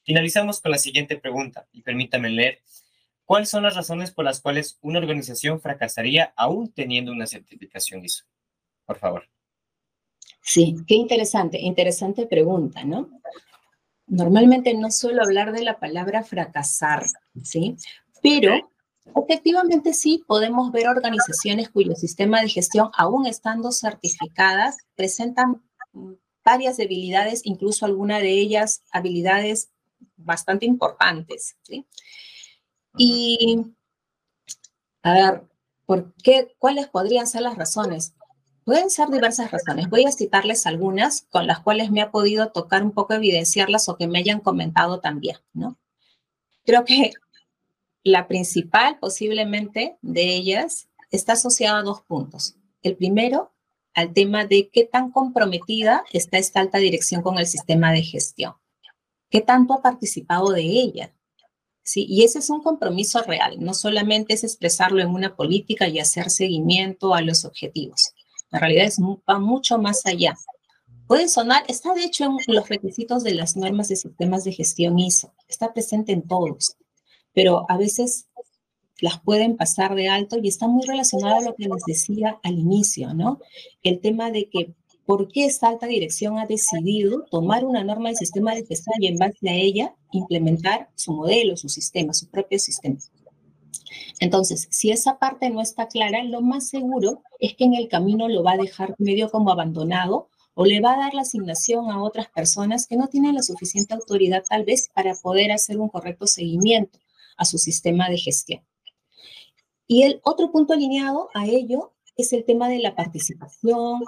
Finalizamos 0.09 0.59
con 0.59 0.71
la 0.71 0.79
siguiente 0.79 1.17
pregunta 1.17 1.67
y 1.71 1.83
permítame 1.83 2.31
leer. 2.31 2.63
¿Cuáles 3.25 3.47
son 3.47 3.61
las 3.61 3.75
razones 3.75 4.09
por 4.09 4.25
las 4.25 4.41
cuales 4.41 4.79
una 4.81 4.97
organización 4.97 5.61
fracasaría 5.61 6.33
aún 6.35 6.71
teniendo 6.71 7.11
una 7.11 7.27
certificación 7.27 8.03
ISO? 8.03 8.25
Por 8.87 8.97
favor. 8.97 9.29
Sí, 10.41 10.77
qué 10.87 10.95
interesante, 10.95 11.59
interesante 11.59 12.25
pregunta, 12.25 12.83
¿no? 12.83 13.07
Normalmente 14.07 14.73
no 14.73 14.89
suelo 14.89 15.21
hablar 15.21 15.51
de 15.51 15.61
la 15.61 15.77
palabra 15.77 16.23
fracasar, 16.23 17.05
¿sí? 17.43 17.75
Pero 18.23 18.67
efectivamente 19.15 19.93
sí 19.93 20.23
podemos 20.25 20.71
ver 20.71 20.87
organizaciones 20.87 21.69
cuyo 21.69 21.93
sistema 21.93 22.41
de 22.41 22.49
gestión, 22.49 22.89
aún 22.97 23.27
estando 23.27 23.71
certificadas, 23.71 24.79
presentan 24.95 25.61
varias 26.43 26.77
debilidades, 26.77 27.41
incluso 27.43 27.85
alguna 27.85 28.17
de 28.17 28.31
ellas 28.31 28.81
habilidades 28.91 29.69
bastante 30.19 30.65
importantes. 30.65 31.55
¿sí? 31.63 31.85
Y, 32.97 33.65
a 35.01 35.13
ver, 35.13 35.43
¿por 35.85 36.13
qué, 36.23 36.55
¿cuáles 36.57 36.87
podrían 36.87 37.27
ser 37.27 37.41
las 37.41 37.57
razones? 37.57 38.13
Pueden 38.63 38.89
ser 38.89 39.09
diversas 39.09 39.51
razones. 39.51 39.89
Voy 39.89 40.05
a 40.05 40.11
citarles 40.11 40.67
algunas 40.67 41.23
con 41.29 41.47
las 41.47 41.59
cuales 41.59 41.91
me 41.91 42.01
ha 42.01 42.11
podido 42.11 42.51
tocar 42.51 42.83
un 42.83 42.91
poco 42.91 43.13
evidenciarlas 43.13 43.89
o 43.89 43.97
que 43.97 44.07
me 44.07 44.19
hayan 44.19 44.41
comentado 44.41 44.99
también, 44.99 45.37
¿no? 45.53 45.77
Creo 46.65 46.85
que 46.85 47.13
la 48.03 48.27
principal 48.27 48.99
posiblemente 48.99 49.97
de 50.01 50.35
ellas 50.35 50.89
está 51.09 51.33
asociada 51.33 51.79
a 51.79 51.83
dos 51.83 52.01
puntos. 52.01 52.55
El 52.83 52.95
primero, 52.95 53.51
al 53.93 54.13
tema 54.13 54.45
de 54.45 54.69
qué 54.69 54.85
tan 54.85 55.11
comprometida 55.11 56.03
está 56.13 56.37
esta 56.37 56.59
alta 56.59 56.77
dirección 56.77 57.21
con 57.21 57.37
el 57.37 57.47
sistema 57.47 57.91
de 57.91 58.03
gestión. 58.03 58.53
¿Qué 59.29 59.41
tanto 59.41 59.73
ha 59.73 59.81
participado 59.81 60.51
de 60.51 60.61
ella? 60.61 61.13
¿Sí? 61.83 62.05
Y 62.07 62.23
ese 62.23 62.39
es 62.39 62.49
un 62.49 62.61
compromiso 62.61 63.21
real, 63.23 63.57
no 63.59 63.73
solamente 63.73 64.33
es 64.33 64.43
expresarlo 64.43 65.01
en 65.01 65.09
una 65.09 65.35
política 65.35 65.87
y 65.87 65.99
hacer 65.99 66.29
seguimiento 66.29 67.15
a 67.15 67.21
los 67.21 67.45
objetivos. 67.45 68.13
En 68.51 68.59
realidad 68.59 68.85
es, 68.85 68.99
va 68.99 69.39
mucho 69.39 69.77
más 69.77 70.05
allá. 70.05 70.35
Puede 71.07 71.27
sonar, 71.27 71.63
está 71.67 71.93
de 71.93 72.03
hecho 72.03 72.25
en 72.25 72.55
los 72.55 72.69
requisitos 72.69 73.23
de 73.23 73.33
las 73.33 73.57
normas 73.57 73.87
de 73.89 73.95
sistemas 73.95 74.43
de 74.43 74.51
gestión 74.51 74.99
ISO, 74.99 75.33
está 75.47 75.73
presente 75.73 76.11
en 76.11 76.27
todos, 76.27 76.75
pero 77.33 77.65
a 77.67 77.77
veces 77.77 78.27
las 79.01 79.19
pueden 79.21 79.57
pasar 79.57 79.95
de 79.95 80.09
alto 80.09 80.37
y 80.41 80.47
está 80.47 80.67
muy 80.67 80.85
relacionado 80.85 81.37
a 81.37 81.41
lo 81.41 81.55
que 81.55 81.67
les 81.67 81.83
decía 81.87 82.39
al 82.43 82.59
inicio, 82.59 83.13
¿no? 83.13 83.39
El 83.81 84.01
tema 84.01 84.29
de 84.29 84.49
que 84.49 84.75
por 85.09 85.27
qué 85.27 85.45
esta 85.45 85.69
alta 85.69 85.87
dirección 85.87 86.37
ha 86.37 86.45
decidido 86.45 87.25
tomar 87.31 87.65
una 87.65 87.83
norma 87.83 88.09
del 88.09 88.17
sistema 88.17 88.53
de 88.53 88.63
gestión 88.63 89.01
y 89.01 89.07
en 89.07 89.17
base 89.17 89.49
a 89.49 89.53
ella 89.55 89.95
implementar 90.11 90.91
su 90.93 91.13
modelo, 91.13 91.57
su 91.57 91.67
sistema, 91.67 92.13
su 92.13 92.29
propio 92.29 92.59
sistema. 92.59 92.99
Entonces, 94.19 94.67
si 94.69 94.91
esa 94.91 95.17
parte 95.17 95.49
no 95.49 95.61
está 95.61 95.87
clara, 95.87 96.23
lo 96.23 96.41
más 96.41 96.69
seguro 96.69 97.23
es 97.39 97.55
que 97.55 97.63
en 97.63 97.73
el 97.73 97.87
camino 97.87 98.29
lo 98.29 98.43
va 98.43 98.51
a 98.51 98.57
dejar 98.57 98.93
medio 98.99 99.31
como 99.31 99.49
abandonado 99.49 100.29
o 100.53 100.65
le 100.65 100.79
va 100.79 100.93
a 100.93 100.99
dar 100.99 101.15
la 101.15 101.21
asignación 101.21 101.89
a 101.89 102.03
otras 102.03 102.29
personas 102.29 102.85
que 102.85 102.95
no 102.95 103.07
tienen 103.07 103.33
la 103.33 103.41
suficiente 103.41 103.95
autoridad 103.95 104.43
tal 104.47 104.63
vez 104.63 104.89
para 104.93 105.15
poder 105.15 105.51
hacer 105.51 105.79
un 105.79 105.89
correcto 105.89 106.27
seguimiento 106.27 106.99
a 107.35 107.45
su 107.45 107.57
sistema 107.57 108.09
de 108.09 108.19
gestión. 108.19 108.61
Y 109.87 110.03
el 110.03 110.21
otro 110.23 110.51
punto 110.51 110.73
alineado 110.73 111.29
a 111.33 111.47
ello 111.47 111.95
es 112.15 112.31
el 112.31 112.45
tema 112.45 112.69
de 112.69 112.77
la 112.77 112.93
participación, 112.93 114.03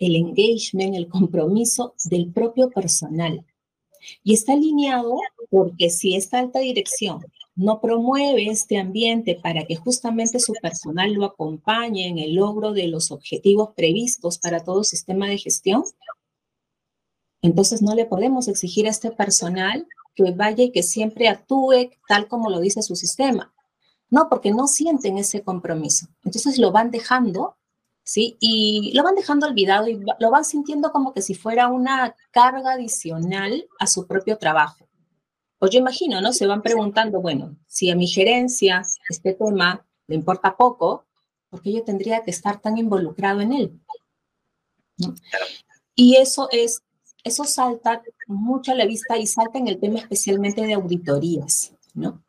el 0.00 0.16
engagement, 0.16 0.96
el 0.96 1.08
compromiso 1.08 1.94
del 2.04 2.32
propio 2.32 2.70
personal. 2.70 3.46
Y 4.24 4.34
está 4.34 4.54
alineado 4.54 5.14
porque 5.50 5.90
si 5.90 6.16
esta 6.16 6.38
alta 6.38 6.58
dirección 6.58 7.20
no 7.54 7.80
promueve 7.80 8.46
este 8.46 8.78
ambiente 8.78 9.38
para 9.40 9.66
que 9.66 9.76
justamente 9.76 10.40
su 10.40 10.54
personal 10.62 11.12
lo 11.12 11.26
acompañe 11.26 12.08
en 12.08 12.18
el 12.18 12.34
logro 12.34 12.72
de 12.72 12.88
los 12.88 13.10
objetivos 13.10 13.70
previstos 13.76 14.38
para 14.38 14.64
todo 14.64 14.82
sistema 14.82 15.28
de 15.28 15.36
gestión, 15.36 15.84
entonces 17.42 17.82
no 17.82 17.94
le 17.94 18.06
podemos 18.06 18.48
exigir 18.48 18.86
a 18.86 18.90
este 18.90 19.10
personal 19.10 19.86
que 20.14 20.30
vaya 20.32 20.64
y 20.64 20.72
que 20.72 20.82
siempre 20.82 21.28
actúe 21.28 21.90
tal 22.08 22.28
como 22.28 22.48
lo 22.48 22.60
dice 22.60 22.82
su 22.82 22.96
sistema. 22.96 23.52
No, 24.08 24.28
porque 24.28 24.50
no 24.50 24.66
sienten 24.66 25.18
ese 25.18 25.42
compromiso. 25.42 26.06
Entonces 26.24 26.58
lo 26.58 26.72
van 26.72 26.90
dejando 26.90 27.56
¿sí? 28.04 28.36
Y 28.40 28.92
lo 28.94 29.02
van 29.02 29.14
dejando 29.14 29.46
olvidado 29.46 29.88
y 29.88 30.00
lo 30.18 30.30
van 30.30 30.44
sintiendo 30.44 30.92
como 30.92 31.12
que 31.12 31.22
si 31.22 31.34
fuera 31.34 31.68
una 31.68 32.14
carga 32.30 32.72
adicional 32.72 33.68
a 33.78 33.86
su 33.86 34.06
propio 34.06 34.38
trabajo. 34.38 34.88
O 35.58 35.68
yo 35.68 35.78
imagino, 35.78 36.20
¿no? 36.20 36.32
Se 36.32 36.46
van 36.46 36.62
preguntando, 36.62 37.20
bueno, 37.20 37.56
si 37.66 37.90
a 37.90 37.96
mi 37.96 38.06
gerencia 38.06 38.82
este 39.08 39.34
tema 39.34 39.86
le 40.06 40.16
importa 40.16 40.56
poco, 40.56 41.06
¿por 41.50 41.60
qué 41.60 41.72
yo 41.72 41.84
tendría 41.84 42.22
que 42.22 42.30
estar 42.30 42.60
tan 42.60 42.78
involucrado 42.78 43.40
en 43.42 43.52
él? 43.52 43.80
Y 45.94 46.16
eso 46.16 46.48
es, 46.50 46.82
eso 47.24 47.44
salta 47.44 48.02
mucho 48.26 48.72
a 48.72 48.74
la 48.74 48.86
vista 48.86 49.18
y 49.18 49.26
salta 49.26 49.58
en 49.58 49.68
el 49.68 49.78
tema 49.78 49.98
especialmente 49.98 50.62
de 50.62 50.74
auditorías, 50.74 51.74
¿no? 51.94 52.22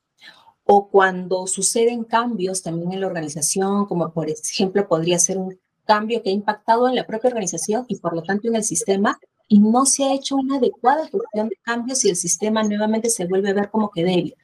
O 0.74 0.88
cuando 0.88 1.48
suceden 1.48 2.06
cambios 2.06 2.64
también 2.64 2.94
en 2.94 3.02
la 3.02 3.08
organización, 3.08 3.88
como 3.88 4.14
por 4.14 4.30
ejemplo 4.30 4.88
podría 4.88 5.20
ser 5.20 5.38
un 5.38 5.60
cambio 5.84 6.24
que 6.24 6.30
ha 6.30 6.34
impactado 6.34 6.88
en 6.88 6.96
la 6.96 7.06
propia 7.06 7.28
organización 7.28 7.84
y 7.90 7.98
por 7.98 8.16
lo 8.16 8.24
tanto 8.24 8.48
en 8.48 8.56
el 8.56 8.64
sistema 8.64 9.20
y 9.50 9.60
no 9.60 9.86
se 9.86 10.06
ha 10.06 10.14
hecho 10.14 10.38
una 10.38 10.56
adecuada 10.56 11.10
gestión 11.10 11.50
de 11.50 11.58
cambios 11.62 12.06
y 12.06 12.10
el 12.10 12.16
sistema 12.16 12.64
nuevamente 12.64 13.10
se 13.10 13.26
vuelve 13.26 13.50
a 13.50 13.54
ver 13.54 13.70
como 13.70 13.92
que 13.92 14.06
débil. 14.06 14.38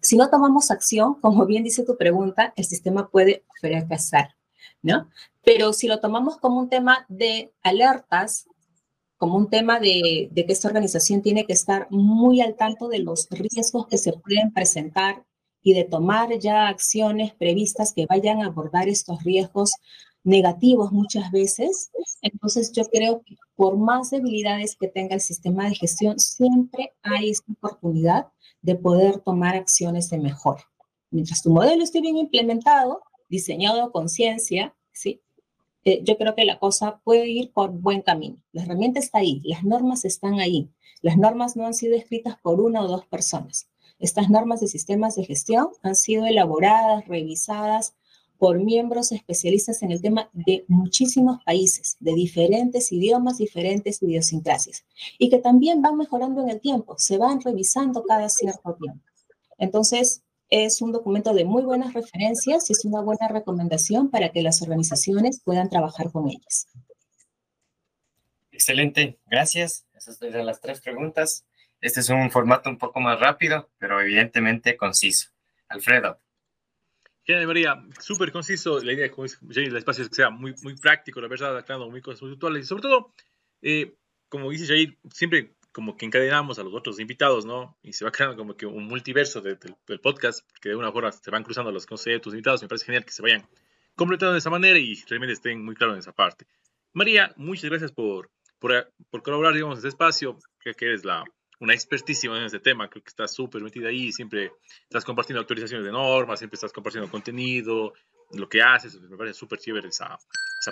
Si 0.00 0.16
no 0.16 0.30
tomamos 0.30 0.70
acción, 0.70 1.16
como 1.20 1.44
bien 1.44 1.64
dice 1.64 1.84
tu 1.84 1.98
pregunta, 1.98 2.54
el 2.56 2.64
sistema 2.64 3.10
puede 3.10 3.44
fracasar, 3.60 4.36
¿no? 4.80 5.10
Pero 5.44 5.74
si 5.74 5.86
lo 5.86 6.00
tomamos 6.00 6.38
como 6.38 6.60
un 6.60 6.70
tema 6.70 7.04
de 7.10 7.52
alertas, 7.62 8.46
como 9.18 9.36
un 9.36 9.50
tema 9.50 9.80
de, 9.80 10.30
de, 10.32 10.46
que 10.46 10.52
esta 10.54 10.68
organización 10.68 11.20
tiene 11.20 11.44
que 11.44 11.52
estar 11.52 11.88
muy 11.90 12.40
al 12.40 12.56
tanto 12.56 12.88
de 12.88 13.00
los 13.00 13.28
riesgos 13.28 13.86
que 13.86 13.98
se 13.98 14.14
pueden 14.14 14.50
presentar 14.54 15.24
y 15.64 15.72
de 15.72 15.84
tomar 15.84 16.38
ya 16.38 16.68
acciones 16.68 17.32
previstas 17.34 17.92
que 17.92 18.06
vayan 18.06 18.42
a 18.42 18.46
abordar 18.46 18.88
estos 18.88 19.24
riesgos 19.24 19.72
negativos 20.22 20.92
muchas 20.92 21.32
veces. 21.32 21.90
Entonces 22.22 22.70
yo 22.70 22.84
creo 22.84 23.22
que 23.24 23.36
por 23.56 23.76
más 23.78 24.10
debilidades 24.10 24.76
que 24.78 24.88
tenga 24.88 25.14
el 25.14 25.20
sistema 25.20 25.68
de 25.68 25.74
gestión, 25.74 26.18
siempre 26.18 26.92
hay 27.02 27.30
esta 27.30 27.50
oportunidad 27.52 28.28
de 28.60 28.76
poder 28.76 29.18
tomar 29.20 29.56
acciones 29.56 30.10
de 30.10 30.18
mejor. 30.18 30.60
Mientras 31.10 31.42
tu 31.42 31.50
modelo 31.50 31.82
esté 31.82 32.00
bien 32.00 32.18
implementado, 32.18 33.02
diseñado 33.28 33.82
a 33.82 33.90
conciencia, 33.90 34.76
¿sí? 34.92 35.22
Eh, 35.84 36.02
yo 36.02 36.16
creo 36.18 36.34
que 36.34 36.44
la 36.44 36.58
cosa 36.58 37.00
puede 37.04 37.28
ir 37.28 37.52
por 37.52 37.70
buen 37.70 38.02
camino. 38.02 38.36
La 38.52 38.62
herramienta 38.62 39.00
está 39.00 39.18
ahí, 39.18 39.40
las 39.44 39.64
normas 39.64 40.04
están 40.04 40.40
ahí. 40.40 40.70
Las 41.00 41.16
normas 41.18 41.56
no 41.56 41.66
han 41.66 41.74
sido 41.74 41.94
escritas 41.94 42.36
por 42.42 42.60
una 42.60 42.82
o 42.82 42.88
dos 42.88 43.06
personas. 43.06 43.68
Estas 43.98 44.28
normas 44.30 44.60
de 44.60 44.68
sistemas 44.68 45.16
de 45.16 45.24
gestión 45.24 45.68
han 45.82 45.96
sido 45.96 46.26
elaboradas, 46.26 47.06
revisadas 47.06 47.94
por 48.38 48.58
miembros 48.58 49.12
especialistas 49.12 49.82
en 49.82 49.92
el 49.92 50.02
tema 50.02 50.28
de 50.32 50.64
muchísimos 50.68 51.42
países, 51.44 51.96
de 52.00 52.14
diferentes 52.14 52.92
idiomas, 52.92 53.38
diferentes 53.38 54.02
idiosincrasias, 54.02 54.84
y 55.18 55.30
que 55.30 55.38
también 55.38 55.80
van 55.80 55.96
mejorando 55.96 56.42
en 56.42 56.50
el 56.50 56.60
tiempo, 56.60 56.96
se 56.98 57.16
van 57.16 57.40
revisando 57.40 58.04
cada 58.04 58.28
cierto 58.28 58.74
tiempo. 58.74 59.00
Entonces, 59.58 60.22
es 60.50 60.82
un 60.82 60.92
documento 60.92 61.32
de 61.32 61.44
muy 61.44 61.62
buenas 61.62 61.94
referencias 61.94 62.68
y 62.68 62.74
es 62.74 62.84
una 62.84 63.00
buena 63.00 63.28
recomendación 63.28 64.10
para 64.10 64.30
que 64.30 64.42
las 64.42 64.62
organizaciones 64.62 65.40
puedan 65.42 65.68
trabajar 65.68 66.12
con 66.12 66.28
ellas. 66.28 66.66
Excelente, 68.52 69.18
gracias. 69.26 69.86
Esas 69.94 70.20
eran 70.22 70.46
las 70.46 70.60
tres 70.60 70.80
preguntas. 70.80 71.44
Este 71.84 72.00
es 72.00 72.08
un 72.08 72.30
formato 72.30 72.70
un 72.70 72.78
poco 72.78 72.98
más 72.98 73.20
rápido, 73.20 73.70
pero 73.76 74.00
evidentemente 74.00 74.74
conciso. 74.74 75.28
Alfredo. 75.68 76.18
Genial, 77.24 77.46
María, 77.46 77.84
súper 78.00 78.32
conciso. 78.32 78.82
La 78.82 78.94
idea, 78.94 79.10
como 79.10 79.24
dice 79.24 79.64
el 79.64 79.76
espacio 79.76 80.02
es 80.02 80.08
que 80.08 80.14
sea 80.14 80.30
muy, 80.30 80.54
práctico, 80.80 81.20
la 81.20 81.28
verdad, 81.28 81.58
aclarando 81.58 81.90
muy 81.90 82.00
puntuales. 82.00 82.64
Y 82.64 82.66
sobre 82.66 82.80
todo, 82.80 83.12
eh, 83.60 83.96
como 84.30 84.48
dice 84.48 84.66
Jair, 84.66 84.96
siempre 85.12 85.56
como 85.72 85.94
que 85.98 86.06
encadenamos 86.06 86.58
a 86.58 86.62
los 86.62 86.72
otros 86.72 86.98
invitados, 87.00 87.44
¿no? 87.44 87.76
Y 87.82 87.92
se 87.92 88.06
va 88.06 88.12
creando 88.12 88.38
como 88.38 88.56
que 88.56 88.64
un 88.64 88.86
multiverso 88.86 89.42
del 89.42 90.00
podcast, 90.00 90.48
que 90.62 90.70
de 90.70 90.76
una 90.76 90.90
forma 90.90 91.12
se 91.12 91.30
van 91.30 91.44
cruzando 91.44 91.70
los 91.70 91.84
conceptos 91.84 92.32
invitados. 92.32 92.62
Me 92.62 92.68
parece 92.68 92.86
genial 92.86 93.04
que 93.04 93.12
se 93.12 93.20
vayan 93.20 93.46
completando 93.94 94.32
de 94.32 94.38
esa 94.38 94.48
manera 94.48 94.78
y 94.78 94.94
realmente 95.06 95.34
estén 95.34 95.62
muy 95.62 95.74
claros 95.74 95.96
en 95.96 96.00
esa 96.00 96.12
parte. 96.12 96.46
María, 96.94 97.34
muchas 97.36 97.68
gracias 97.68 97.92
por, 97.92 98.30
por, 98.58 98.90
por 99.10 99.22
colaborar, 99.22 99.52
digamos, 99.52 99.74
en 99.74 99.78
este 99.80 99.88
espacio. 99.88 100.38
Creo 100.56 100.74
que 100.74 100.86
eres 100.86 101.04
la, 101.04 101.24
una 101.60 101.74
expertísima 101.74 102.36
en 102.38 102.44
este 102.44 102.60
tema, 102.60 102.88
creo 102.88 103.02
que 103.02 103.08
estás 103.08 103.32
súper 103.32 103.62
metida 103.62 103.88
ahí, 103.88 104.12
siempre 104.12 104.52
estás 104.82 105.04
compartiendo 105.04 105.40
actualizaciones 105.40 105.84
de 105.84 105.92
normas, 105.92 106.38
siempre 106.38 106.56
estás 106.56 106.72
compartiendo 106.72 107.10
contenido, 107.10 107.92
lo 108.32 108.48
que 108.48 108.62
haces, 108.62 109.00
me 109.00 109.16
parece 109.16 109.38
súper 109.38 109.58
chévere 109.58 109.88
esa, 109.88 110.18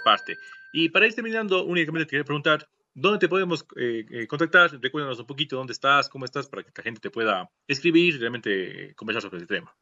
parte. 0.04 0.36
Y 0.72 0.88
para 0.88 1.06
ir 1.06 1.14
terminando, 1.14 1.64
únicamente 1.64 2.06
te 2.06 2.10
quería 2.10 2.24
preguntar, 2.24 2.66
¿dónde 2.94 3.18
te 3.18 3.28
podemos 3.28 3.66
eh, 3.76 4.06
eh, 4.10 4.26
contactar? 4.26 4.70
Recuérdanos 4.80 5.18
un 5.18 5.26
poquito 5.26 5.56
dónde 5.56 5.74
estás, 5.74 6.08
cómo 6.08 6.24
estás, 6.24 6.48
para 6.48 6.62
que 6.62 6.72
la 6.74 6.82
gente 6.82 7.00
te 7.00 7.10
pueda 7.10 7.50
escribir 7.68 8.14
y 8.14 8.18
realmente 8.18 8.94
conversar 8.94 9.22
sobre 9.22 9.38
el 9.38 9.46
tema. 9.46 9.74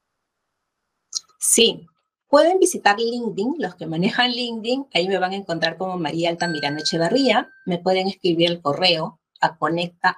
Sí, 1.39 1.87
pueden 2.29 2.59
visitar 2.59 2.99
LinkedIn, 2.99 3.55
los 3.59 3.77
que 3.77 3.87
manejan 3.87 4.33
LinkedIn, 4.33 4.87
ahí 4.95 5.09
me 5.09 5.19
van 5.19 5.33
a 5.33 5.37
encontrar 5.37 5.77
como 5.77 5.97
María 5.97 6.31
Altamirano 6.31 6.79
Echevarría, 6.79 7.51
me 7.67 7.79
pueden 7.79 8.09
escribir 8.09 8.51
el 8.51 8.61
correo 8.61 9.21
a 9.41 9.57
conecta 9.57 10.11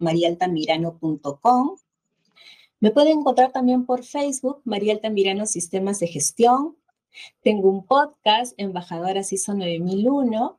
marialtamirano.com. 0.00 1.76
Me 2.80 2.90
pueden 2.90 3.18
encontrar 3.18 3.52
también 3.52 3.84
por 3.84 4.04
Facebook, 4.04 4.62
María 4.64 4.94
Altamirano 4.94 5.46
Sistemas 5.46 6.00
de 6.00 6.08
Gestión. 6.08 6.76
Tengo 7.42 7.68
un 7.68 7.84
podcast, 7.84 8.54
Embajadoras 8.56 9.32
ISO 9.32 9.54
9001. 9.54 10.56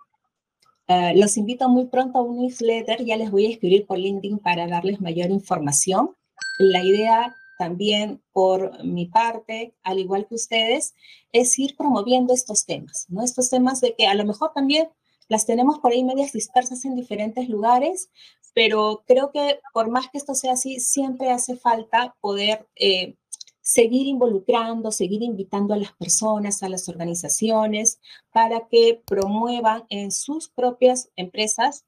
Uh, 0.88 1.18
los 1.18 1.38
invito 1.38 1.70
muy 1.70 1.86
pronto 1.86 2.20
a 2.20 2.22
un 2.22 2.40
newsletter, 2.40 3.04
ya 3.06 3.16
les 3.16 3.32
voy 3.32 3.46
a 3.46 3.50
escribir 3.50 3.86
por 3.86 3.98
LinkedIn 3.98 4.40
para 4.40 4.68
darles 4.68 5.00
mayor 5.00 5.32
información. 5.32 6.16
La 6.60 6.84
idea 6.84 7.36
también 7.58 8.22
por 8.34 8.84
mi 8.84 9.06
parte, 9.06 9.74
al 9.84 10.00
igual 10.00 10.28
que 10.28 10.36
ustedes, 10.36 10.96
es 11.32 11.58
ir 11.60 11.76
promoviendo 11.78 12.34
estos 12.34 12.66
temas, 12.66 13.06
¿no? 13.10 13.24
Estos 13.24 13.50
temas 13.50 13.82
de 13.82 13.96
que 13.96 14.08
a 14.08 14.16
lo 14.16 14.26
mejor 14.26 14.52
también 14.54 14.90
las 15.28 15.46
tenemos 15.46 15.80
por 15.80 15.92
ahí 15.92 16.04
medias 16.04 16.34
dispersas 16.34 16.84
en 16.86 16.96
diferentes 16.96 17.48
lugares, 17.48 18.10
pero 18.54 19.04
creo 19.08 19.32
que 19.32 19.60
por 19.74 19.90
más 19.90 20.10
que 20.10 20.18
esto 20.18 20.34
sea 20.34 20.54
así, 20.54 20.80
siempre 20.80 21.32
hace 21.32 21.56
falta 21.56 22.16
poder 22.22 22.68
eh, 22.76 23.16
seguir 23.62 24.08
involucrando, 24.08 24.92
seguir 24.92 25.24
invitando 25.24 25.74
a 25.74 25.78
las 25.78 25.94
personas, 25.94 26.62
a 26.64 26.70
las 26.70 26.90
organizaciones, 26.90 28.00
para 28.32 28.68
que 28.68 29.02
promuevan 29.06 29.86
en 29.90 30.12
sus 30.12 30.50
propias 30.50 31.10
empresas 31.16 31.86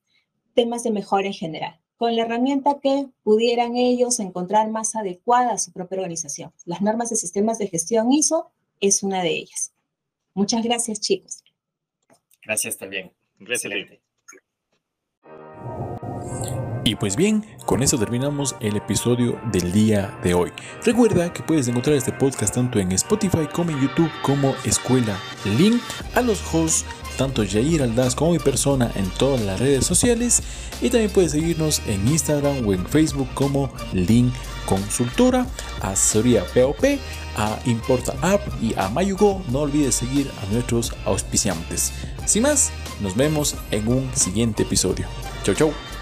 temas 0.54 0.84
de 0.84 0.91
mejora 0.91 1.28
en 1.28 1.34
general, 1.34 1.80
con 1.97 2.15
la 2.15 2.23
herramienta 2.23 2.80
que 2.80 3.08
pudieran 3.23 3.76
ellos 3.76 4.19
encontrar 4.19 4.69
más 4.69 4.95
adecuada 4.95 5.54
a 5.54 5.58
su 5.58 5.71
propia 5.73 5.97
organización. 5.97 6.54
Las 6.65 6.82
normas 6.82 7.10
de 7.10 7.15
sistemas 7.15 7.58
de 7.58 7.67
gestión 7.67 8.12
ISO 8.12 8.52
es 8.80 9.04
una 9.04 9.23
de 9.23 9.32
ellas. 9.32 9.73
Muchas 10.34 10.63
gracias, 10.63 10.99
chicos. 10.99 11.43
Gracias 12.43 12.78
también. 12.78 13.12
Excelente. 13.39 14.03
Y 16.86 16.95
pues 16.95 17.15
bien, 17.15 17.45
con 17.65 17.82
eso 17.82 17.97
terminamos 17.97 18.56
el 18.60 18.76
episodio 18.76 19.39
del 19.52 19.71
día 19.71 20.17
de 20.21 20.34
hoy. 20.34 20.52
Recuerda 20.84 21.32
que 21.32 21.43
puedes 21.43 21.67
encontrar 21.67 21.95
este 21.95 22.12
podcast 22.12 22.54
tanto 22.56 22.80
en 22.80 22.91
Spotify 22.91 23.47
como 23.52 23.71
en 23.71 23.80
YouTube 23.80 24.12
como 24.21 24.54
Escuela 24.65 25.17
Link 25.58 25.82
a 26.15 26.21
los 26.21 26.41
hosts 26.54 26.86
tanto 27.17 27.43
Jair 27.45 27.84
Aldaz 27.84 28.15
como 28.15 28.32
mi 28.32 28.39
persona 28.39 28.91
en 28.95 29.10
todas 29.12 29.41
las 29.41 29.60
redes 29.60 29.86
sociales 29.86 30.41
y 30.82 30.89
también 30.89 31.12
puedes 31.12 31.32
seguirnos 31.32 31.82
en 31.88 32.08
Instagram 32.08 32.67
o 32.67 32.73
en 32.73 32.86
Facebook 32.86 33.30
como 33.34 33.71
Link 33.93 34.34
Consultora, 34.65 35.45
a 35.82 35.95
Soria 35.95 36.43
POP, 36.54 36.99
a 37.38 37.60
Importa 37.65 38.15
App 38.21 38.41
y 38.62 38.73
a 38.78 38.89
Mayugo. 38.89 39.41
No 39.49 39.60
olvides 39.60 39.95
seguir 39.95 40.30
a 40.41 40.54
nuestros 40.54 40.93
auspiciantes. 41.06 41.91
Sin 42.26 42.43
más, 42.43 42.71
nos 43.02 43.15
vemos 43.15 43.56
en 43.71 43.88
un 43.88 44.10
siguiente 44.15 44.63
episodio. 44.63 45.06
Chau 45.43 45.54
chau. 45.54 45.92